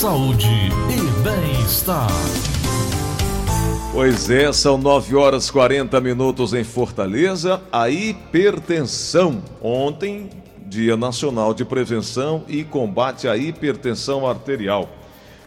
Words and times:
saúde 0.00 0.48
e 0.88 1.22
bem-estar. 1.22 2.08
Pois 3.92 4.30
é, 4.30 4.50
são 4.50 4.78
9 4.78 5.14
horas 5.14 5.50
40 5.50 6.00
minutos 6.00 6.54
em 6.54 6.64
Fortaleza. 6.64 7.60
A 7.70 7.90
hipertensão. 7.90 9.42
Ontem, 9.60 10.30
Dia 10.66 10.96
Nacional 10.96 11.52
de 11.52 11.66
Prevenção 11.66 12.44
e 12.48 12.64
Combate 12.64 13.28
à 13.28 13.36
Hipertensão 13.36 14.26
Arterial. 14.26 14.88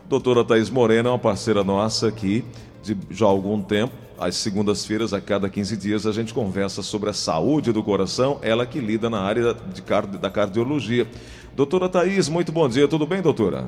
Doutora 0.07 0.43
Thais 0.43 0.69
Morena 0.69 1.09
é 1.09 1.11
uma 1.11 1.17
parceira 1.17 1.63
nossa 1.63 2.07
aqui 2.07 2.45
de 2.83 2.95
já 3.09 3.25
há 3.25 3.29
algum 3.29 3.59
tempo. 3.59 3.95
Às 4.19 4.35
segundas-feiras, 4.35 5.13
a 5.13 5.19
cada 5.19 5.49
15 5.49 5.75
dias, 5.77 6.05
a 6.05 6.11
gente 6.11 6.31
conversa 6.31 6.83
sobre 6.83 7.09
a 7.09 7.13
saúde 7.13 7.71
do 7.71 7.81
coração, 7.81 8.37
ela 8.43 8.67
que 8.67 8.77
lida 8.77 9.09
na 9.09 9.19
área 9.19 9.55
de 9.73 9.81
da 10.19 10.29
cardiologia. 10.29 11.07
Doutora 11.55 11.89
Thais, 11.89 12.29
muito 12.29 12.51
bom 12.51 12.69
dia, 12.69 12.87
tudo 12.87 13.07
bem, 13.07 13.19
doutora? 13.19 13.65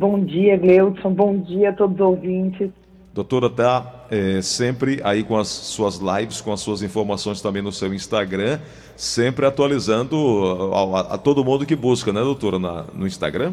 Bom 0.00 0.18
dia, 0.18 0.56
Gleudson, 0.56 1.12
bom 1.12 1.36
dia 1.36 1.68
a 1.68 1.72
todos 1.74 1.94
os 1.96 2.00
ouvintes. 2.00 2.70
Doutora 3.12 3.48
está 3.48 4.06
é, 4.10 4.40
sempre 4.40 4.98
aí 5.04 5.22
com 5.22 5.36
as 5.36 5.48
suas 5.48 5.98
lives, 5.98 6.40
com 6.40 6.54
as 6.54 6.60
suas 6.60 6.82
informações 6.82 7.42
também 7.42 7.60
no 7.60 7.70
seu 7.70 7.92
Instagram, 7.92 8.58
sempre 8.96 9.44
atualizando 9.44 10.16
a, 10.72 11.00
a, 11.00 11.14
a 11.16 11.18
todo 11.18 11.44
mundo 11.44 11.66
que 11.66 11.76
busca, 11.76 12.14
né, 12.14 12.20
doutora, 12.22 12.58
na, 12.58 12.86
no 12.94 13.06
Instagram? 13.06 13.52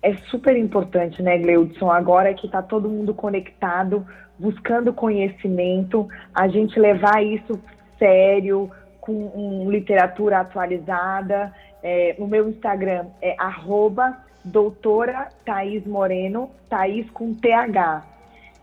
É 0.00 0.16
super 0.30 0.56
importante, 0.56 1.22
né, 1.22 1.36
Gleudson? 1.36 1.90
Agora 1.90 2.32
que 2.32 2.46
está 2.46 2.62
todo 2.62 2.88
mundo 2.88 3.12
conectado, 3.12 4.06
buscando 4.38 4.90
conhecimento, 4.90 6.08
a 6.34 6.48
gente 6.48 6.80
levar 6.80 7.22
isso 7.22 7.60
sério, 7.98 8.70
com 9.02 9.12
um, 9.12 9.70
literatura 9.70 10.40
atualizada. 10.40 11.52
É, 11.82 12.16
o 12.18 12.26
meu 12.26 12.48
Instagram 12.48 13.04
é 13.20 13.36
arroba 13.38 14.24
doutora 14.46 15.28
Thaís 15.44 15.84
Moreno, 15.84 16.50
Thaís 16.70 17.10
com 17.10 17.34
TH. 17.34 18.04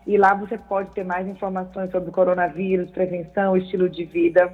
E 0.06 0.16
lá 0.16 0.34
você 0.34 0.58
pode 0.58 0.90
ter 0.90 1.04
mais 1.04 1.26
informações 1.28 1.90
sobre 1.90 2.10
coronavírus, 2.10 2.90
prevenção, 2.90 3.56
estilo 3.56 3.88
de 3.88 4.04
vida. 4.04 4.52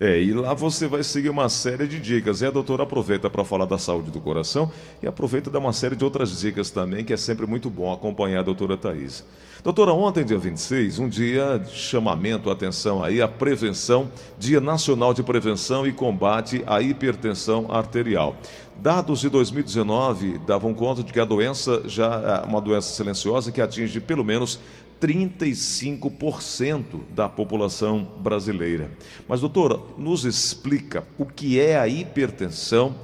É, 0.00 0.20
e 0.20 0.32
lá 0.32 0.52
você 0.52 0.88
vai 0.88 1.02
seguir 1.04 1.28
uma 1.28 1.48
série 1.48 1.86
de 1.86 2.00
dicas. 2.00 2.40
E 2.40 2.46
a 2.46 2.50
doutora 2.50 2.82
aproveita 2.82 3.30
para 3.30 3.44
falar 3.44 3.66
da 3.66 3.78
saúde 3.78 4.10
do 4.10 4.20
coração 4.20 4.70
e 5.02 5.06
aproveita 5.06 5.48
dar 5.48 5.60
uma 5.60 5.72
série 5.72 5.94
de 5.94 6.04
outras 6.04 6.40
dicas 6.40 6.70
também, 6.70 7.04
que 7.04 7.12
é 7.12 7.16
sempre 7.16 7.46
muito 7.46 7.70
bom 7.70 7.92
acompanhar 7.92 8.40
a 8.40 8.42
doutora 8.42 8.76
Thaís. 8.76 9.24
Doutora, 9.62 9.92
ontem, 9.92 10.24
dia 10.24 10.38
26, 10.38 10.98
um 10.98 11.08
dia 11.08 11.56
de 11.56 11.70
chamamento, 11.70 12.50
atenção 12.50 13.00
aí, 13.00 13.22
a 13.22 13.28
prevenção, 13.28 14.10
Dia 14.36 14.60
Nacional 14.60 15.14
de 15.14 15.22
Prevenção 15.22 15.86
e 15.86 15.92
Combate 15.92 16.64
à 16.66 16.82
Hipertensão 16.82 17.68
Arterial. 17.70 18.34
Dados 18.82 19.20
de 19.20 19.30
2019 19.30 20.38
davam 20.38 20.74
conta 20.74 21.04
de 21.04 21.12
que 21.12 21.20
a 21.20 21.24
doença 21.24 21.88
já 21.88 22.42
é 22.42 22.48
uma 22.48 22.60
doença 22.60 22.92
silenciosa 22.92 23.52
que 23.52 23.60
atinge 23.60 24.00
pelo 24.00 24.24
menos 24.24 24.58
35% 25.00 26.82
da 27.10 27.28
população 27.28 28.04
brasileira. 28.18 28.90
Mas, 29.28 29.40
doutora, 29.40 29.78
nos 29.96 30.24
explica 30.24 31.04
o 31.16 31.24
que 31.24 31.60
é 31.60 31.78
a 31.78 31.86
hipertensão 31.86 32.96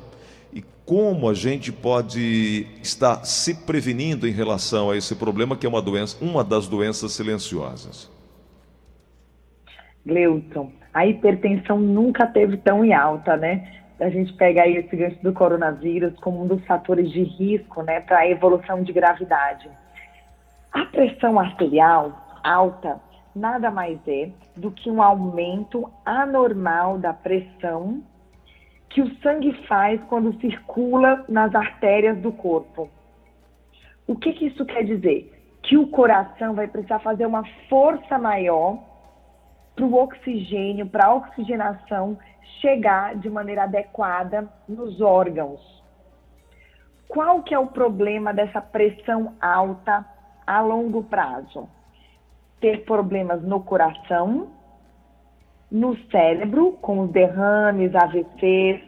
e 0.53 0.65
como 0.85 1.31
a 1.31 1.35
gente 1.35 1.71
pode 1.71 2.67
estar 2.83 3.25
se 3.25 3.55
prevenindo 3.55 4.27
em 4.27 4.33
relação 4.33 4.91
a 4.91 4.97
esse 4.97 5.15
problema, 5.15 5.57
que 5.57 5.65
é 5.65 5.69
uma 5.69 5.81
doença, 5.81 6.17
uma 6.21 6.43
das 6.43 6.67
doenças 6.67 7.13
silenciosas. 7.13 8.11
Gleuton, 10.05 10.73
a 10.93 11.07
hipertensão 11.07 11.79
nunca 11.79 12.27
teve 12.27 12.57
tão 12.57 12.85
em 12.85 12.93
alta, 12.93 13.37
né? 13.37 13.79
A 14.01 14.09
gente 14.11 14.33
pega 14.35 14.63
aí 14.63 14.77
esse 14.77 14.95
gancho 14.95 15.23
do 15.23 15.33
coronavírus 15.33 16.17
como 16.21 16.43
um 16.43 16.47
dos 16.47 16.65
fatores 16.67 17.11
de 17.11 17.23
risco, 17.23 17.83
né, 17.83 18.01
para 18.01 18.19
a 18.19 18.29
evolução 18.29 18.83
de 18.83 18.93
gravidade. 18.93 19.69
A 20.73 20.85
pressão 20.87 21.39
arterial 21.39 22.41
alta 22.45 23.01
nada 23.35 23.71
mais 23.71 23.99
é 24.07 24.31
do 24.57 24.71
que 24.71 24.91
um 24.91 25.03
aumento 25.03 25.91
anormal 26.05 26.99
da 26.99 27.13
pressão 27.13 28.03
que 28.89 29.03
o 29.03 29.15
sangue 29.21 29.53
faz 29.67 30.01
quando 30.09 30.39
circula 30.41 31.25
nas 31.29 31.55
artérias 31.55 32.19
do 32.19 32.33
corpo. 32.33 32.89
O 34.07 34.17
que, 34.17 34.33
que 34.33 34.47
isso 34.47 34.65
quer 34.65 34.85
dizer? 34.85 35.33
Que 35.63 35.77
o 35.77 35.89
coração 35.89 36.55
vai 36.55 36.67
precisar 36.67 36.99
fazer 37.01 37.27
uma 37.27 37.45
força 37.69 38.19
maior 38.19 38.79
para 39.77 39.85
o 39.85 39.95
oxigênio, 39.95 40.87
para 40.87 41.07
a 41.07 41.15
oxigenação 41.15 42.19
chegar 42.61 43.17
de 43.17 43.31
maneira 43.31 43.65
adequada 43.65 44.49
nos 44.69 45.01
órgãos. 45.01 45.61
Qual 47.07 47.43
que 47.43 47.55
é 47.55 47.59
o 47.59 47.67
problema 47.67 48.35
dessa 48.35 48.61
pressão 48.61 49.35
alta 49.41 50.05
a 50.47 50.61
longo 50.61 51.03
prazo? 51.05 51.69
Ter 52.61 52.85
problemas 52.85 53.43
no 53.43 53.61
coração, 53.61 54.49
no 55.71 55.97
cérebro, 56.11 56.73
com 56.81 57.01
os 57.01 57.11
derrames, 57.11 57.95
AVCs, 57.95 58.83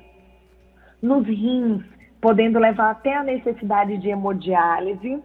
nos 1.00 1.26
rins, 1.26 1.82
podendo 2.20 2.58
levar 2.58 2.90
até 2.90 3.16
a 3.16 3.22
necessidade 3.22 3.96
de 3.98 4.10
hemodiálise, 4.10 5.22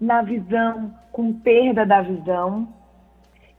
na 0.00 0.22
visão, 0.22 0.94
com 1.10 1.32
perda 1.32 1.84
da 1.84 2.00
visão, 2.00 2.68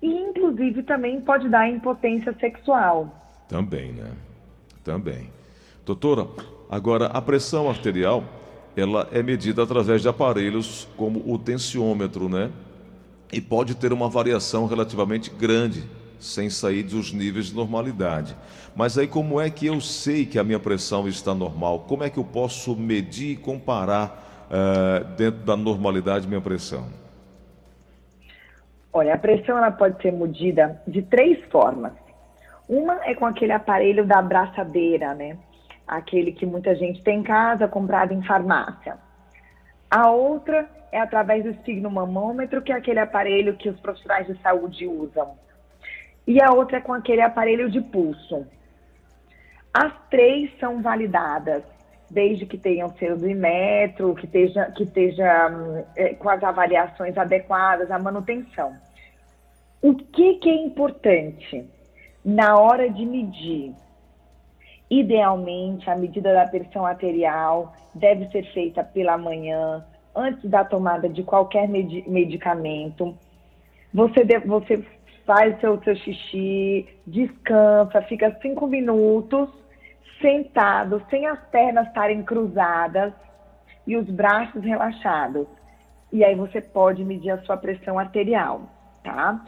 e 0.01 0.07
inclusive 0.07 0.83
também 0.83 1.19
pode 1.19 1.49
dar 1.49 1.69
impotência 1.69 2.33
sexual. 2.39 3.09
Também, 3.49 3.91
né? 3.91 4.11
Também. 4.83 5.31
Doutora, 5.83 6.27
agora 6.69 7.07
a 7.07 7.19
pressão 7.19 7.67
arterial 7.67 8.23
ela 8.77 9.09
é 9.11 9.23
medida 9.23 9.63
através 9.63 10.03
de 10.03 10.07
aparelhos 10.07 10.87
como 10.95 11.23
o 11.25 11.37
tensiômetro, 11.37 12.29
né? 12.29 12.51
E 13.33 13.41
pode 13.41 13.75
ter 13.75 13.91
uma 13.91 14.07
variação 14.07 14.67
relativamente 14.67 15.31
grande, 15.31 15.83
sem 16.19 16.49
sair 16.49 16.83
dos 16.83 17.11
níveis 17.11 17.47
de 17.47 17.55
normalidade. 17.55 18.35
Mas 18.75 18.97
aí 18.99 19.07
como 19.07 19.41
é 19.41 19.49
que 19.49 19.65
eu 19.65 19.81
sei 19.81 20.27
que 20.27 20.37
a 20.37 20.43
minha 20.43 20.59
pressão 20.59 21.07
está 21.07 21.33
normal? 21.33 21.85
Como 21.87 22.03
é 22.03 22.09
que 22.09 22.19
eu 22.19 22.23
posso 22.23 22.75
medir 22.75 23.31
e 23.31 23.35
comparar 23.35 24.47
uh, 24.47 25.03
dentro 25.15 25.41
da 25.41 25.57
normalidade 25.57 26.27
minha 26.27 26.41
pressão? 26.41 26.87
Olha, 28.93 29.15
a 29.15 29.17
pressão 29.17 29.57
ela 29.57 29.71
pode 29.71 29.99
ser 30.03 30.11
medida 30.11 30.81
de 30.87 31.01
três 31.01 31.43
formas. 31.51 31.93
Uma 32.69 33.03
é 33.03 33.15
com 33.15 33.25
aquele 33.25 33.51
aparelho 33.51 34.05
da 34.05 34.19
abraçadeira, 34.19 35.13
né? 35.13 35.37
aquele 35.89 36.31
que 36.31 36.45
muita 36.45 36.75
gente 36.75 37.01
tem 37.01 37.19
em 37.19 37.23
casa, 37.23 37.67
comprado 37.67 38.13
em 38.13 38.21
farmácia. 38.21 38.97
A 39.89 40.11
outra 40.11 40.69
é 40.91 40.99
através 40.99 41.43
do 41.43 41.49
estigmomamômetro, 41.49 42.61
que 42.61 42.71
é 42.71 42.75
aquele 42.75 42.99
aparelho 42.99 43.57
que 43.57 43.69
os 43.69 43.79
profissionais 43.79 44.27
de 44.27 44.39
saúde 44.39 44.85
usam. 44.85 45.35
E 46.27 46.41
a 46.41 46.51
outra 46.53 46.77
é 46.77 46.81
com 46.81 46.93
aquele 46.93 47.21
aparelho 47.21 47.71
de 47.71 47.81
pulso. 47.81 48.45
As 49.73 49.91
três 50.11 50.51
são 50.59 50.81
validadas, 50.81 51.63
desde 52.09 52.45
que 52.45 52.57
tenham 52.57 52.91
selo 52.97 53.17
do 53.17 53.27
metro, 53.27 54.13
que 54.13 54.25
esteja, 54.25 54.65
que 54.71 54.83
esteja 54.83 55.49
é, 55.95 56.13
com 56.13 56.29
as 56.29 56.43
avaliações 56.43 57.17
adequadas, 57.17 57.89
a 57.89 57.97
manutenção. 57.97 58.75
O 59.81 59.95
que, 59.95 60.35
que 60.35 60.49
é 60.49 60.55
importante 60.65 61.67
na 62.29 62.59
hora 62.59 62.89
de 62.89 63.05
medir? 63.05 63.73
Idealmente, 64.89 65.89
a 65.89 65.95
medida 65.95 66.31
da 66.31 66.47
pressão 66.47 66.85
arterial 66.85 67.73
deve 67.93 68.27
ser 68.29 68.43
feita 68.53 68.83
pela 68.83 69.17
manhã, 69.17 69.83
antes 70.15 70.47
da 70.49 70.63
tomada 70.63 71.09
de 71.09 71.23
qualquer 71.23 71.67
med 71.67 72.03
medicamento. 72.07 73.17
Você, 73.93 74.23
você 74.45 74.85
faz 75.25 75.59
seu, 75.59 75.81
seu 75.81 75.95
xixi, 75.95 76.87
descansa, 77.05 78.01
fica 78.03 78.37
cinco 78.41 78.67
minutos 78.67 79.49
sentado, 80.21 81.01
sem 81.09 81.25
as 81.25 81.39
pernas 81.49 81.87
estarem 81.87 82.21
cruzadas 82.23 83.13
e 83.87 83.95
os 83.95 84.07
braços 84.07 84.63
relaxados. 84.63 85.47
E 86.11 86.23
aí 86.23 86.35
você 86.35 86.61
pode 86.61 87.03
medir 87.03 87.31
a 87.31 87.41
sua 87.41 87.57
pressão 87.57 87.97
arterial, 87.97 88.61
tá? 89.03 89.43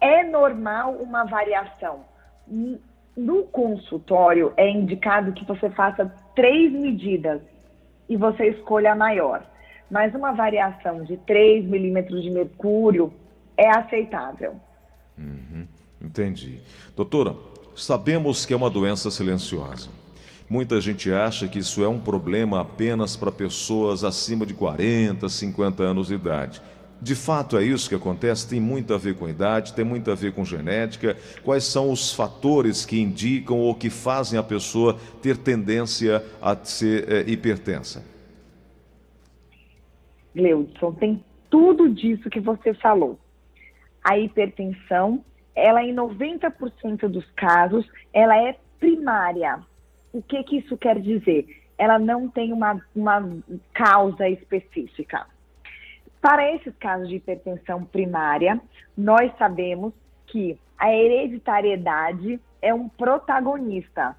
É 0.00 0.22
normal 0.24 0.92
uma 0.92 1.24
variação 1.24 2.09
no 3.16 3.44
consultório, 3.44 4.52
é 4.56 4.68
indicado 4.68 5.32
que 5.32 5.44
você 5.44 5.70
faça 5.70 6.12
três 6.34 6.72
medidas 6.72 7.40
e 8.08 8.16
você 8.16 8.48
escolha 8.48 8.92
a 8.92 8.96
maior. 8.96 9.44
Mas 9.90 10.14
uma 10.14 10.32
variação 10.32 11.04
de 11.04 11.16
3 11.16 11.64
milímetros 11.64 12.22
de 12.22 12.30
mercúrio 12.30 13.12
é 13.56 13.68
aceitável. 13.68 14.54
Uhum, 15.18 15.66
entendi. 16.00 16.60
Doutora, 16.96 17.34
sabemos 17.74 18.46
que 18.46 18.54
é 18.54 18.56
uma 18.56 18.70
doença 18.70 19.10
silenciosa. 19.10 19.88
Muita 20.48 20.80
gente 20.80 21.12
acha 21.12 21.46
que 21.46 21.60
isso 21.60 21.84
é 21.84 21.88
um 21.88 22.00
problema 22.00 22.60
apenas 22.60 23.16
para 23.16 23.30
pessoas 23.30 24.02
acima 24.02 24.44
de 24.44 24.54
40, 24.54 25.28
50 25.28 25.82
anos 25.82 26.08
de 26.08 26.14
idade. 26.14 26.60
De 27.02 27.14
fato 27.14 27.56
é 27.56 27.64
isso 27.64 27.88
que 27.88 27.94
acontece? 27.94 28.46
Tem 28.46 28.60
muito 28.60 28.92
a 28.92 28.98
ver 28.98 29.16
com 29.16 29.26
idade, 29.26 29.72
tem 29.72 29.84
muito 29.84 30.10
a 30.10 30.14
ver 30.14 30.32
com 30.32 30.44
genética. 30.44 31.16
Quais 31.42 31.64
são 31.64 31.90
os 31.90 32.12
fatores 32.12 32.84
que 32.84 33.00
indicam 33.00 33.58
ou 33.58 33.74
que 33.74 33.88
fazem 33.88 34.38
a 34.38 34.42
pessoa 34.42 34.98
ter 35.22 35.38
tendência 35.38 36.22
a 36.42 36.54
ser 36.56 37.10
é, 37.10 37.30
hipertensa? 37.30 38.04
Gleudson, 40.34 40.92
tem 40.92 41.24
tudo 41.48 41.88
disso 41.88 42.28
que 42.28 42.38
você 42.38 42.74
falou. 42.74 43.18
A 44.04 44.18
hipertensão, 44.18 45.24
ela 45.54 45.82
em 45.82 45.94
90% 45.94 47.08
dos 47.08 47.24
casos, 47.32 47.86
ela 48.12 48.36
é 48.36 48.58
primária. 48.78 49.58
O 50.12 50.20
que, 50.20 50.42
que 50.42 50.58
isso 50.58 50.76
quer 50.76 51.00
dizer? 51.00 51.46
Ela 51.78 51.98
não 51.98 52.28
tem 52.28 52.52
uma, 52.52 52.80
uma 52.94 53.38
causa 53.72 54.28
específica. 54.28 55.26
Para 56.20 56.54
esses 56.54 56.74
casos 56.76 57.08
de 57.08 57.16
hipertensão 57.16 57.84
primária, 57.84 58.60
nós 58.96 59.32
sabemos 59.38 59.94
que 60.26 60.58
a 60.78 60.92
hereditariedade 60.92 62.38
é 62.60 62.74
um 62.74 62.88
protagonista. 62.88 64.14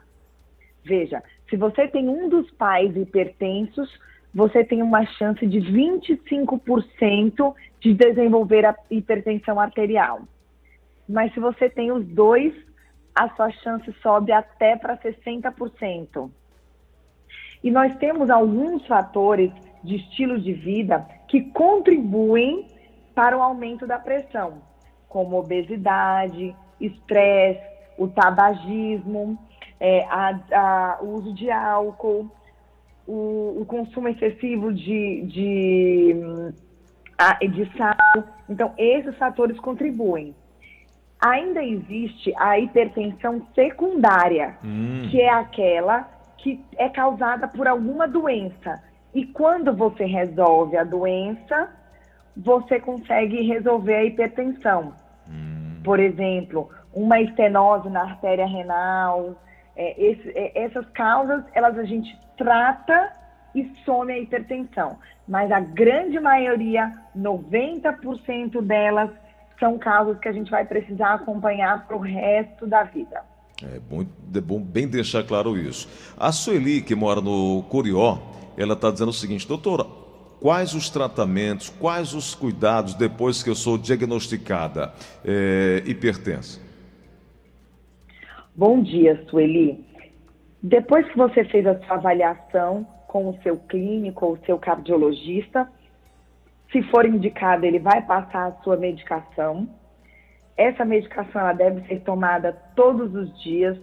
Veja, 0.83 1.23
se 1.49 1.55
você 1.55 1.87
tem 1.87 2.09
um 2.09 2.27
dos 2.27 2.49
pais 2.51 2.95
hipertensos, 2.95 3.99
você 4.33 4.63
tem 4.63 4.81
uma 4.81 5.05
chance 5.05 5.45
de 5.45 5.59
25% 5.59 7.53
de 7.79 7.93
desenvolver 7.93 8.65
a 8.65 8.75
hipertensão 8.89 9.59
arterial. 9.59 10.21
Mas 11.07 11.33
se 11.33 11.39
você 11.39 11.69
tem 11.69 11.91
os 11.91 12.05
dois, 12.05 12.53
a 13.13 13.29
sua 13.35 13.51
chance 13.51 13.91
sobe 14.01 14.31
até 14.31 14.75
para 14.75 14.97
60%. 14.97 16.31
E 17.63 17.69
nós 17.69 17.95
temos 17.97 18.29
alguns 18.29 18.87
fatores 18.87 19.51
de 19.83 19.95
estilo 19.95 20.39
de 20.39 20.53
vida 20.53 21.05
que 21.27 21.41
contribuem 21.51 22.67
para 23.15 23.37
o 23.37 23.41
aumento 23.41 23.85
da 23.85 23.99
pressão, 23.99 24.61
como 25.07 25.37
obesidade, 25.37 26.55
estresse, 26.79 27.61
o 27.97 28.07
tabagismo, 28.07 29.37
é, 29.79 30.05
a, 30.05 30.39
a, 30.51 30.97
o 31.01 31.15
uso 31.15 31.33
de 31.33 31.49
álcool, 31.51 32.29
o, 33.07 33.61
o 33.61 33.65
consumo 33.65 34.07
excessivo 34.07 34.73
de, 34.73 35.23
de, 35.23 36.15
de 37.49 37.77
sal. 37.77 38.23
Então, 38.49 38.73
esses 38.77 39.15
fatores 39.17 39.59
contribuem. 39.59 40.35
Ainda 41.19 41.63
existe 41.63 42.33
a 42.37 42.57
hipertensão 42.57 43.45
secundária, 43.53 44.57
hum. 44.63 45.07
que 45.09 45.21
é 45.21 45.29
aquela 45.29 46.09
que 46.37 46.59
é 46.75 46.89
causada 46.89 47.47
por 47.47 47.67
alguma 47.67 48.07
doença. 48.07 48.81
E 49.13 49.25
quando 49.25 49.73
você 49.73 50.05
resolve 50.05 50.77
a 50.77 50.83
doença, 50.83 51.69
você 52.35 52.79
consegue 52.79 53.41
resolver 53.41 53.95
a 53.95 54.03
hipertensão. 54.03 54.93
Hum. 55.29 55.81
Por 55.83 55.99
exemplo, 55.99 56.69
uma 56.93 57.19
estenose 57.19 57.89
na 57.89 58.01
artéria 58.01 58.45
renal. 58.45 59.35
É, 59.75 60.01
esse, 60.01 60.29
é, 60.29 60.63
essas 60.63 60.85
causas, 60.91 61.43
elas 61.53 61.77
a 61.77 61.83
gente 61.83 62.17
trata 62.37 63.11
e 63.53 63.69
some 63.85 64.11
a 64.11 64.19
hipertensão. 64.19 64.97
Mas 65.27 65.51
a 65.51 65.59
grande 65.59 66.19
maioria, 66.19 66.93
90% 67.17 68.61
delas, 68.61 69.09
são 69.59 69.77
casos 69.77 70.17
que 70.19 70.27
a 70.27 70.31
gente 70.31 70.49
vai 70.49 70.65
precisar 70.65 71.13
acompanhar 71.13 71.85
para 71.85 71.95
o 71.95 71.99
resto 71.99 72.65
da 72.65 72.83
vida. 72.83 73.23
É 73.63 73.79
bom, 73.79 74.01
é 74.01 74.41
bom 74.41 74.59
bem 74.59 74.87
deixar 74.87 75.23
claro 75.23 75.55
isso. 75.55 75.87
A 76.17 76.31
Sueli, 76.31 76.81
que 76.81 76.95
mora 76.95 77.21
no 77.21 77.63
Curió, 77.69 78.17
ela 78.61 78.73
está 78.73 78.91
dizendo 78.91 79.09
o 79.09 79.13
seguinte, 79.13 79.47
doutora, 79.47 79.85
quais 80.39 80.73
os 80.73 80.89
tratamentos, 80.89 81.69
quais 81.69 82.13
os 82.13 82.35
cuidados 82.35 82.93
depois 82.93 83.41
que 83.41 83.49
eu 83.49 83.55
sou 83.55 83.77
diagnosticada 83.77 84.93
é, 85.25 85.83
hipertensa? 85.85 86.59
Bom 88.55 88.81
dia, 88.81 89.23
Sueli. 89.29 89.85
Depois 90.61 91.07
que 91.09 91.17
você 91.17 91.43
fez 91.45 91.65
a 91.65 91.79
sua 91.79 91.95
avaliação 91.95 92.85
com 93.07 93.29
o 93.29 93.37
seu 93.41 93.57
clínico 93.57 94.25
ou 94.25 94.33
o 94.33 94.45
seu 94.45 94.57
cardiologista, 94.57 95.67
se 96.71 96.81
for 96.83 97.05
indicado, 97.05 97.65
ele 97.65 97.79
vai 97.79 98.01
passar 98.01 98.47
a 98.47 98.63
sua 98.63 98.77
medicação. 98.77 99.67
Essa 100.55 100.85
medicação 100.85 101.41
ela 101.41 101.53
deve 101.53 101.85
ser 101.87 102.01
tomada 102.01 102.53
todos 102.75 103.13
os 103.15 103.41
dias, 103.41 103.77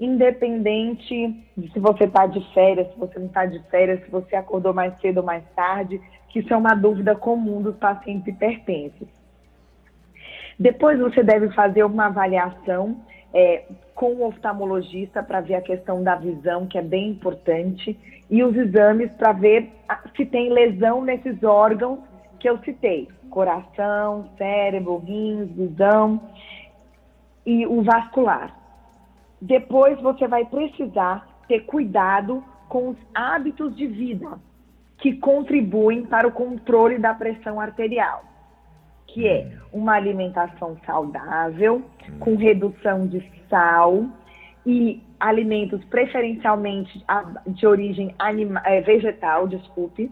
independente 0.00 1.44
de 1.56 1.72
se 1.72 1.78
você 1.78 2.04
está 2.04 2.26
de 2.26 2.40
férias, 2.52 2.92
se 2.92 2.98
você 2.98 3.18
não 3.18 3.26
está 3.26 3.46
de 3.46 3.60
férias, 3.70 4.02
se 4.04 4.10
você 4.10 4.36
acordou 4.36 4.74
mais 4.74 4.98
cedo 5.00 5.18
ou 5.18 5.24
mais 5.24 5.44
tarde, 5.54 6.00
que 6.28 6.40
isso 6.40 6.52
é 6.52 6.56
uma 6.56 6.74
dúvida 6.74 7.14
comum 7.14 7.62
dos 7.62 7.76
pacientes 7.76 8.26
hipertensos. 8.26 9.08
Depois 10.58 10.98
você 10.98 11.22
deve 11.22 11.50
fazer 11.50 11.84
uma 11.84 12.06
avaliação 12.06 12.96
é, 13.32 13.64
com 13.94 14.12
o 14.14 14.26
oftalmologista 14.26 15.22
para 15.22 15.40
ver 15.40 15.56
a 15.56 15.60
questão 15.60 16.02
da 16.02 16.14
visão, 16.14 16.66
que 16.66 16.78
é 16.78 16.82
bem 16.82 17.10
importante, 17.10 17.98
e 18.30 18.42
os 18.42 18.56
exames 18.56 19.10
para 19.12 19.32
ver 19.32 19.70
se 20.16 20.24
tem 20.26 20.50
lesão 20.50 21.02
nesses 21.02 21.42
órgãos 21.42 22.00
que 22.38 22.48
eu 22.48 22.58
citei: 22.58 23.08
coração, 23.30 24.30
cérebro, 24.38 24.98
rins, 24.98 25.50
visão 25.50 26.20
e 27.44 27.66
o 27.66 27.82
vascular. 27.82 28.63
Depois 29.44 30.00
você 30.00 30.26
vai 30.26 30.44
precisar 30.46 31.26
ter 31.46 31.60
cuidado 31.60 32.42
com 32.68 32.90
os 32.90 32.96
hábitos 33.14 33.76
de 33.76 33.86
vida 33.86 34.38
que 34.98 35.16
contribuem 35.16 36.06
para 36.06 36.26
o 36.26 36.32
controle 36.32 36.98
da 36.98 37.12
pressão 37.12 37.60
arterial 37.60 38.24
que 39.14 39.28
é 39.28 39.48
uma 39.72 39.92
alimentação 39.92 40.76
saudável, 40.84 41.84
com 42.18 42.34
redução 42.34 43.06
de 43.06 43.24
sal 43.48 44.06
e 44.66 45.00
alimentos 45.20 45.82
preferencialmente 45.84 47.04
de 47.46 47.64
origem 47.64 48.12
anima, 48.18 48.60
é, 48.64 48.80
vegetal, 48.80 49.46
desculpe. 49.46 50.10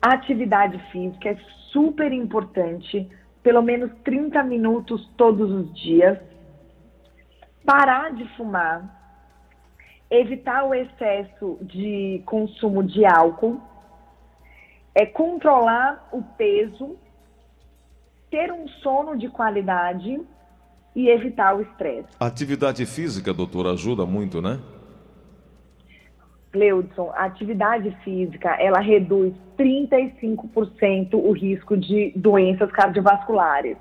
Atividade 0.00 0.78
física 0.90 1.28
é 1.28 1.36
super 1.70 2.10
importante, 2.10 3.06
pelo 3.42 3.60
menos 3.60 3.90
30 4.02 4.42
minutos 4.44 5.06
todos 5.18 5.50
os 5.50 5.74
dias. 5.74 6.18
Parar 7.68 8.14
de 8.14 8.24
fumar, 8.34 8.82
evitar 10.10 10.64
o 10.64 10.74
excesso 10.74 11.58
de 11.60 12.22
consumo 12.24 12.82
de 12.82 13.04
álcool, 13.04 13.60
é 14.94 15.04
controlar 15.04 16.08
o 16.10 16.22
peso 16.22 16.96
ter 18.30 18.50
um 18.50 18.66
sono 18.82 19.18
de 19.18 19.28
qualidade 19.28 20.18
e 20.96 21.10
evitar 21.10 21.56
o 21.56 21.60
estresse. 21.60 22.08
Atividade 22.18 22.86
física, 22.86 23.34
doutor, 23.34 23.66
ajuda 23.66 24.06
muito, 24.06 24.40
né? 24.40 24.58
Gleudson, 26.50 27.12
a 27.14 27.26
atividade 27.26 27.94
física, 28.02 28.48
ela 28.58 28.80
reduz 28.80 29.34
35% 29.58 31.12
o 31.12 31.32
risco 31.32 31.76
de 31.76 32.14
doenças 32.16 32.72
cardiovasculares. 32.72 33.76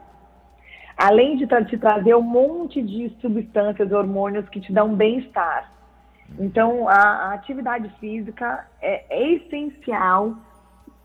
Além 0.97 1.37
de 1.37 1.45
te 1.65 1.77
trazer 1.77 2.15
um 2.15 2.21
monte 2.21 2.81
de 2.81 3.15
substâncias, 3.21 3.91
hormônios 3.91 4.49
que 4.49 4.59
te 4.59 4.73
dão 4.73 4.95
bem-estar. 4.95 5.71
Então, 6.39 6.89
a, 6.89 6.93
a, 6.93 7.33
atividade 7.33 7.89
física 7.99 8.67
é, 8.81 9.05
é 9.09 9.33
essencial 9.33 10.35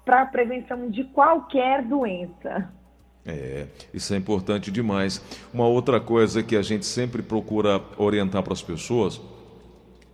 para 0.04 0.22
a 0.22 0.26
prevenção 0.26 0.90
de 0.90 1.04
qualquer 1.04 1.82
doença. 1.82 2.72
É, 3.24 3.66
isso 3.94 4.12
é 4.14 4.16
importante 4.16 4.70
demais. 4.70 5.22
Uma 5.54 5.66
outra 5.66 6.00
coisa 6.00 6.42
que 6.42 6.56
a 6.56 6.62
gente 6.62 6.86
sempre 6.86 7.22
procura 7.22 7.80
orientar 7.96 8.42
para 8.42 8.52
as 8.52 8.62
pessoas 8.62 9.20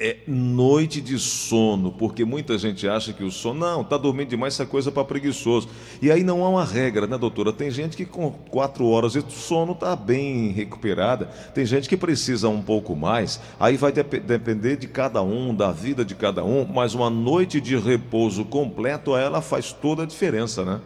é 0.00 0.19
noite 0.28 1.00
de 1.00 1.19
sono, 1.19 1.90
porque 1.90 2.25
muita 2.25 2.57
gente 2.57 2.88
acha 2.88 3.12
que 3.12 3.25
o 3.25 3.31
sono, 3.31 3.61
não, 3.61 3.81
está 3.83 3.97
dormindo 3.97 4.28
demais, 4.28 4.55
essa 4.55 4.64
coisa 4.64 4.93
para 4.93 5.05
preguiçoso. 5.05 5.69
E 6.00 6.11
aí 6.11 6.23
não 6.23 6.45
há 6.45 6.49
uma 6.49 6.64
regra, 6.64 7.07
né, 7.07 7.19
doutora? 7.19 7.52
Tem 7.52 7.71
gente 7.71 7.97
que 7.97 8.05
com 8.05 8.31
quatro 8.31 8.87
horas 8.87 9.12
de 9.12 9.33
sono 9.33 9.73
está 9.73 9.97
bem 9.97 10.49
recuperada, 10.50 11.26
tem 11.52 11.67
gente 11.67 11.88
que 11.88 11.97
precisa 11.97 12.49
um 12.49 12.62
pouco 12.62 12.95
mais, 12.95 13.40
aí 13.59 13.76
vai 13.76 13.90
dep 13.90 14.21
depender 14.21 14.76
de 14.76 14.87
cada 14.87 15.23
um, 15.23 15.55
da 15.55 15.73
vida 15.73 16.05
de 16.05 16.14
cada 16.14 16.45
um, 16.45 16.64
mas 16.64 16.95
uma 16.95 17.11
noite 17.11 17.61
de 17.61 17.76
repouso 17.76 18.45
completo, 18.45 19.17
ela 19.17 19.40
faz 19.40 19.73
toda 19.73 20.05
a 20.05 20.07
diferença, 20.07 20.64
né? 20.64 20.81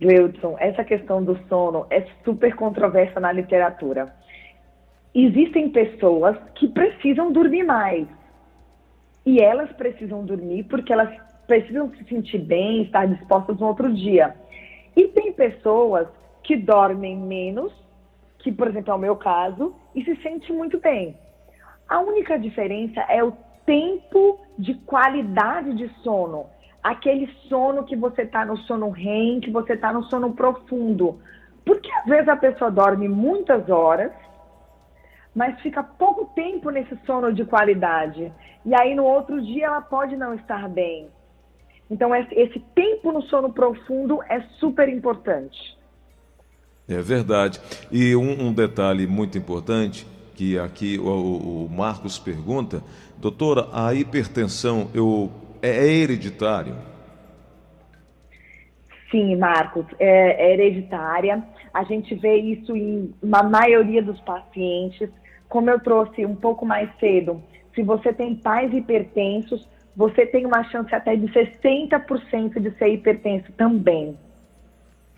Gleudson, 0.00 0.56
essa 0.58 0.82
questão 0.82 1.22
do 1.22 1.38
sono 1.48 1.86
é 1.90 2.06
super 2.24 2.54
controversa 2.56 3.20
na 3.20 3.30
literatura. 3.30 4.14
Existem 5.14 5.70
pessoas 5.70 6.36
que 6.54 6.68
precisam 6.68 7.32
dormir 7.32 7.64
mais. 7.64 8.06
E 9.26 9.40
elas 9.40 9.70
precisam 9.72 10.24
dormir 10.24 10.64
porque 10.64 10.92
elas 10.92 11.10
precisam 11.46 11.90
se 11.90 12.04
sentir 12.04 12.38
bem, 12.38 12.82
estar 12.82 13.06
dispostas 13.06 13.58
no 13.58 13.66
outro 13.66 13.92
dia. 13.92 14.34
E 14.96 15.08
tem 15.08 15.32
pessoas 15.32 16.08
que 16.42 16.56
dormem 16.56 17.16
menos, 17.16 17.72
que, 18.38 18.50
por 18.50 18.68
exemplo, 18.68 18.92
é 18.92 18.96
o 18.96 19.00
meu 19.00 19.16
caso, 19.16 19.74
e 19.94 20.04
se 20.04 20.16
sente 20.22 20.52
muito 20.52 20.78
bem. 20.78 21.16
A 21.88 22.00
única 22.00 22.38
diferença 22.38 23.00
é 23.08 23.22
o 23.22 23.32
tempo 23.66 24.40
de 24.58 24.74
qualidade 24.74 25.74
de 25.74 25.88
sono 26.02 26.46
aquele 26.82 27.28
sono 27.48 27.84
que 27.84 27.96
você 27.96 28.22
está 28.22 28.44
no 28.44 28.56
sono 28.58 28.90
REM, 28.90 29.40
que 29.40 29.50
você 29.50 29.74
está 29.74 29.92
no 29.92 30.04
sono 30.04 30.32
profundo. 30.32 31.20
Porque 31.64 31.90
às 31.92 32.06
vezes 32.06 32.28
a 32.28 32.36
pessoa 32.36 32.70
dorme 32.70 33.08
muitas 33.08 33.68
horas, 33.68 34.12
mas 35.34 35.60
fica 35.60 35.82
pouco 35.82 36.26
tempo 36.34 36.70
nesse 36.70 36.96
sono 37.06 37.32
de 37.32 37.44
qualidade. 37.44 38.32
E 38.64 38.74
aí 38.74 38.94
no 38.94 39.04
outro 39.04 39.40
dia 39.40 39.66
ela 39.66 39.80
pode 39.80 40.16
não 40.16 40.34
estar 40.34 40.68
bem. 40.68 41.08
Então 41.90 42.14
esse 42.14 42.60
tempo 42.74 43.10
no 43.12 43.22
sono 43.22 43.52
profundo 43.52 44.22
é 44.28 44.40
super 44.58 44.88
importante. 44.88 45.78
É 46.88 47.00
verdade. 47.00 47.60
E 47.90 48.14
um, 48.16 48.48
um 48.48 48.52
detalhe 48.52 49.06
muito 49.06 49.38
importante 49.38 50.06
que 50.34 50.58
aqui 50.58 50.98
o, 50.98 51.66
o, 51.66 51.68
Marcos 51.70 52.18
pergunta, 52.18 52.82
doutora, 53.18 53.68
a 53.72 53.94
hipertensão 53.94 54.90
eu, 54.94 55.30
é, 55.60 55.68
é 55.68 55.86
hereditário? 55.86 56.74
Sim, 59.10 59.36
Marcos, 59.36 59.84
é, 59.98 60.46
é 60.46 60.52
hereditária. 60.54 61.44
A 61.72 61.84
gente 61.84 62.14
vê 62.14 62.36
isso 62.36 62.76
em 62.76 63.14
uma 63.22 63.42
maioria 63.42 64.02
dos 64.02 64.20
pacientes. 64.20 65.08
Como 65.48 65.70
eu 65.70 65.80
trouxe 65.80 66.24
um 66.24 66.34
pouco 66.34 66.64
mais 66.66 66.88
cedo, 66.98 67.42
se 67.74 67.82
você 67.82 68.12
tem 68.12 68.34
pais 68.34 68.72
hipertensos, 68.72 69.66
você 69.96 70.26
tem 70.26 70.46
uma 70.46 70.64
chance 70.64 70.94
até 70.94 71.16
de 71.16 71.26
60% 71.26 72.60
de 72.60 72.70
ser 72.78 72.88
hipertenso 72.88 73.52
também. 73.56 74.16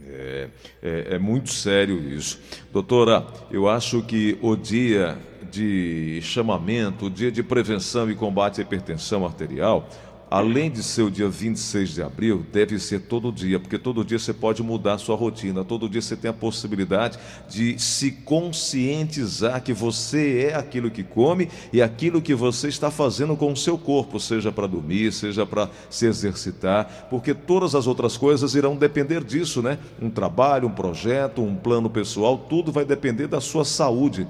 É, 0.05 0.49
é, 0.83 1.07
é, 1.15 1.19
muito 1.19 1.51
sério 1.51 1.99
isso. 1.99 2.41
Doutora, 2.73 3.25
eu 3.51 3.69
acho 3.69 4.03
que 4.03 4.37
o 4.43 4.57
dia 4.57 5.17
de 5.51 6.21
chamamento, 6.23 7.07
o 7.07 7.11
dia 7.11 7.31
de 7.31 7.43
prevenção 7.43 8.11
e 8.11 8.15
combate 8.15 8.61
à 8.61 8.65
hipertensão 8.65 9.25
arterial, 9.25 9.89
além 10.33 10.71
de 10.71 10.83
ser 10.83 11.03
o 11.03 11.11
dia 11.11 11.29
26 11.29 11.91
de 11.91 12.03
abril, 12.03 12.43
deve 12.51 12.79
ser 12.79 13.01
todo 13.01 13.31
dia, 13.31 13.61
porque 13.61 13.77
todo 13.77 14.03
dia 14.03 14.19
você 14.19 14.33
pode 14.33 14.63
mudar 14.63 14.95
a 14.95 14.99
sua 14.99 15.15
rotina, 15.15 15.63
todo 15.63 15.91
dia 15.91 16.01
você 16.01 16.17
tem 16.17 16.31
a 16.31 16.33
possibilidade 16.33 17.19
de 17.51 17.79
se 17.79 18.11
conscientizar 18.11 19.63
que 19.63 19.75
você 19.75 20.49
é 20.51 20.57
aquilo 20.57 20.91
que 20.91 21.03
come 21.03 21.51
e 21.71 21.83
aquilo 21.83 22.23
que 22.23 22.35
você 22.35 22.69
está 22.69 22.91
fazendo 22.91 23.37
com 23.37 23.53
o 23.53 23.57
seu 23.57 23.77
corpo, 23.77 24.19
seja 24.19 24.51
para 24.51 24.67
dormir, 24.67 25.13
seja 25.13 25.45
para 25.45 25.69
se 25.91 26.07
exercitar, 26.07 27.09
porque 27.11 27.35
todas 27.35 27.75
as 27.75 27.87
outras 27.87 28.17
coisas 28.17 28.55
irão 28.55 28.75
depender 28.75 29.23
disso, 29.23 29.61
né? 29.61 29.77
Um 30.01 30.09
trabalho, 30.09 30.67
um 30.67 30.73
projeto, 30.73 31.43
um 31.43 31.55
plano 31.55 31.91
pessoal, 31.91 32.39
tudo 32.39 32.73
vai 32.73 32.87
depender 32.87 33.27
da 33.27 33.41
sua 33.41 33.67
saúde. 33.67 34.27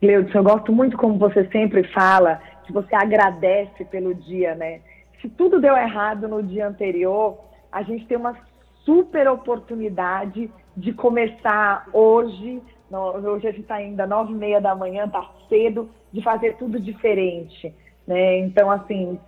Leudson, 0.00 0.38
eu 0.38 0.44
gosto 0.44 0.70
muito 0.70 0.96
como 0.96 1.18
você 1.18 1.48
sempre 1.50 1.82
fala 1.88 2.40
que 2.64 2.72
você 2.72 2.94
agradece 2.94 3.84
pelo 3.84 4.14
dia, 4.14 4.54
né? 4.54 4.80
Se 5.20 5.28
tudo 5.28 5.60
deu 5.60 5.76
errado 5.76 6.28
no 6.28 6.42
dia 6.42 6.66
anterior, 6.66 7.38
a 7.70 7.82
gente 7.82 8.06
tem 8.06 8.16
uma 8.16 8.36
super 8.84 9.28
oportunidade 9.28 10.50
de 10.76 10.92
começar 10.92 11.86
hoje. 11.92 12.62
hoje 12.90 13.48
a 13.48 13.50
gente 13.50 13.62
está 13.62 13.76
ainda 13.76 14.06
nove 14.06 14.32
e 14.32 14.36
meia 14.36 14.60
da 14.60 14.74
manhã, 14.74 15.08
tá 15.08 15.28
cedo, 15.48 15.90
de 16.12 16.22
fazer 16.22 16.56
tudo 16.56 16.78
diferente, 16.78 17.74
né? 18.06 18.38
Então, 18.38 18.70
assim, 18.70 19.18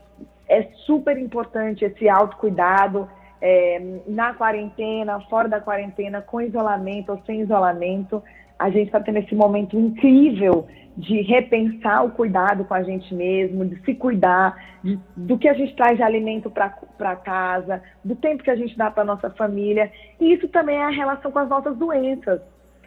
é 0.49 0.63
super 0.85 1.19
importante 1.19 1.85
esse 1.85 2.09
autocuidado 2.09 3.09
é, 3.41 4.01
na 4.07 4.35
quarentena, 4.35 5.21
fora 5.29 5.49
da 5.49 5.61
quarentena, 5.61 6.23
com 6.23 6.41
isolamento 6.41 7.13
ou 7.13 7.23
sem 7.27 7.41
isolamento. 7.41 8.23
A 8.59 8.71
gente 8.71 8.87
está 8.87 9.01
tendo 9.01 9.19
esse 9.19 9.35
momento 9.35 9.79
incrível 9.79 10.67
de 10.97 11.21
repensar 11.21 12.05
o 12.05 12.11
cuidado 12.11 12.65
com 12.65 12.73
a 12.73 12.83
gente 12.83 13.15
mesmo, 13.15 13.67
de 13.67 13.79
se 13.85 13.95
cuidar, 13.95 14.57
de, 14.83 14.99
do 15.15 15.37
que 15.37 15.47
a 15.47 15.53
gente 15.53 15.77
traz 15.77 15.97
de 15.99 16.03
alimento 16.03 16.51
para 16.51 17.17
casa, 17.17 17.83
do 18.03 18.17
tempo 18.17 18.43
que 18.43 18.51
a 18.51 18.57
gente 18.57 18.77
dá 18.79 18.91
para 18.91 19.05
nossa 19.05 19.29
família. 19.31 19.93
E 20.19 20.33
isso 20.33 20.49
também 20.49 20.77
é 20.77 20.85
a 20.85 20.91
relação 20.91 21.31
com 21.31 21.39
as 21.39 21.49
nossas 21.49 21.77
doenças. 21.77 22.41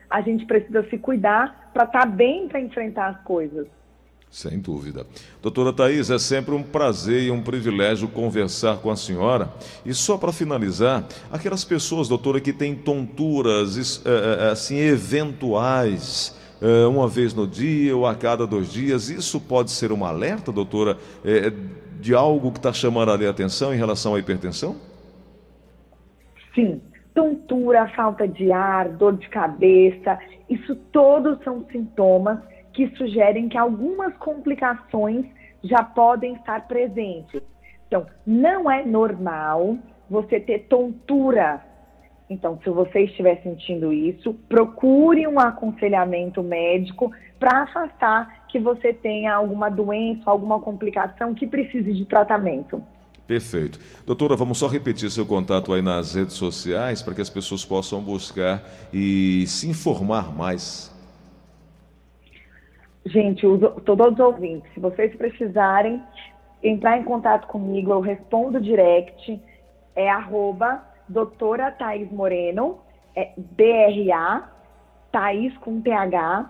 A 0.10 0.22
gente 0.22 0.46
precisa 0.46 0.84
se 0.90 0.98
cuidar 0.98 1.70
para 1.72 1.84
estar 1.84 2.00
tá 2.00 2.06
bem 2.06 2.48
para 2.48 2.60
enfrentar 2.60 3.10
as 3.10 3.24
coisas. 3.24 3.68
Sem 4.32 4.60
dúvida. 4.60 5.08
Doutora 5.42 5.74
Thais, 5.74 6.12
é 6.12 6.20
sempre 6.20 6.54
um 6.54 6.62
prazer 6.62 7.24
e 7.24 7.32
um 7.32 7.42
privilégio 7.42 8.08
conversar 8.08 8.78
com 8.78 8.92
a 8.92 8.96
senhora. 8.96 9.50
E 9.84 9.94
só 9.94 10.18
para 10.18 10.32
finalizar, 10.32 11.04
aquelas 11.32 11.66
pessoas, 11.66 12.08
doutora, 12.08 12.40
que 12.40 12.54
têm 12.54 12.76
tonturas 12.76 14.04
é, 14.06 14.48
é, 14.48 14.52
assim, 14.52 14.78
eventuais, 14.78 16.38
uma 16.92 17.08
vez 17.08 17.34
no 17.34 17.48
dia 17.48 17.96
ou 17.96 18.06
a 18.06 18.14
cada 18.14 18.46
dois 18.46 18.72
dias, 18.72 19.10
isso 19.10 19.40
pode 19.40 19.72
ser 19.72 19.94
um 19.94 20.04
alerta, 20.04 20.52
doutora, 20.52 20.98
de 22.00 22.14
algo 22.14 22.52
que 22.52 22.60
está 22.60 22.74
chamando 22.74 23.12
a 23.12 23.30
atenção 23.30 23.74
em 23.74 23.78
relação 23.78 24.14
à 24.14 24.20
hipertensão? 24.20 24.76
Sim. 26.54 26.82
Tontura, 27.16 27.88
falta 27.96 28.28
de 28.28 28.52
ar, 28.52 28.90
dor 28.90 29.18
de 29.18 29.28
cabeça, 29.30 30.20
isso 30.50 30.76
todos 30.92 31.42
são 31.44 31.66
sintomas 31.72 32.40
que 32.74 32.88
sugerem 32.96 33.50
que 33.50 33.58
algumas 33.58 34.16
complicações 34.18 35.26
já 35.64 35.84
podem 35.84 36.34
estar 36.36 36.68
presentes. 36.68 37.42
Então, 37.88 38.06
não 38.26 38.70
é 38.70 38.86
normal 38.86 39.78
você 40.10 40.40
ter 40.40 40.68
tontura. 40.68 41.64
Então, 42.30 42.60
se 42.64 42.70
você 42.70 43.02
estiver 43.02 43.42
sentindo 43.42 43.92
isso, 43.92 44.34
procure 44.48 45.26
um 45.28 45.40
aconselhamento 45.40 46.44
médico 46.44 47.12
para 47.40 47.64
afastar 47.64 48.46
que 48.48 48.60
você 48.60 48.94
tenha 48.94 49.34
alguma 49.34 49.70
doença, 49.70 50.24
alguma 50.26 50.60
complicação 50.60 51.34
que 51.34 51.48
precise 51.48 51.94
de 51.94 52.06
tratamento. 52.06 52.84
Perfeito. 53.26 53.80
Doutora, 54.06 54.36
vamos 54.36 54.58
só 54.58 54.68
repetir 54.68 55.10
seu 55.12 55.26
contato 55.26 55.72
aí 55.72 55.82
nas 55.82 56.16
redes 56.16 56.34
sociais 56.34 57.02
para 57.02 57.14
que 57.14 57.22
as 57.22 57.30
pessoas 57.30 57.64
possam 57.64 58.02
buscar 58.02 58.64
e 58.92 59.46
se 59.48 59.70
informar 59.70 60.36
mais 60.36 60.92
Gente, 63.10 63.42
todos 63.86 64.14
os 64.14 64.20
ouvintes, 64.20 64.72
se 64.74 64.80
vocês 64.80 65.16
precisarem 65.16 66.02
entrar 66.62 67.00
em 67.00 67.04
contato 67.04 67.48
comigo, 67.48 67.92
eu 67.92 68.02
respondo 68.02 68.62
direct, 68.62 69.42
é 69.96 70.10
arroba 70.10 70.84
doutora 71.08 71.72
Thaís 71.72 72.12
Moreno, 72.12 72.80
é 73.16 73.32
BRA, 73.36 74.48
Thaís 75.12 75.58
com 75.58 75.82
TH. 75.82 76.50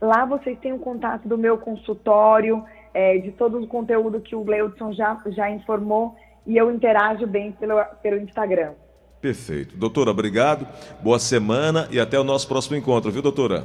Lá 0.00 0.24
vocês 0.24 0.58
têm 0.60 0.72
o 0.72 0.78
contato 0.78 1.28
do 1.28 1.36
meu 1.36 1.58
consultório, 1.58 2.64
é, 2.94 3.18
de 3.18 3.30
todo 3.32 3.60
o 3.60 3.66
conteúdo 3.66 4.20
que 4.20 4.34
o 4.34 4.42
Gleudson 4.42 4.92
já, 4.94 5.20
já 5.26 5.50
informou 5.50 6.16
e 6.46 6.56
eu 6.56 6.72
interajo 6.72 7.26
bem 7.26 7.52
pelo, 7.52 7.84
pelo 8.02 8.16
Instagram. 8.16 8.72
Perfeito. 9.20 9.76
Doutora, 9.76 10.10
obrigado, 10.10 10.66
boa 11.02 11.18
semana 11.18 11.86
e 11.90 12.00
até 12.00 12.18
o 12.18 12.24
nosso 12.24 12.48
próximo 12.48 12.76
encontro, 12.76 13.10
viu, 13.12 13.20
doutora? 13.20 13.64